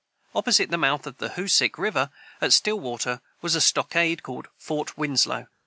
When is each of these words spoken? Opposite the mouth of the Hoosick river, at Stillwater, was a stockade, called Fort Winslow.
Opposite 0.33 0.71
the 0.71 0.79
mouth 0.79 1.05
of 1.05 1.19
the 1.19 1.29
Hoosick 1.33 1.77
river, 1.77 2.09
at 2.41 2.53
Stillwater, 2.53 3.21
was 3.43 3.53
a 3.53 3.61
stockade, 3.61 4.23
called 4.23 4.47
Fort 4.57 4.97
Winslow. 4.97 5.45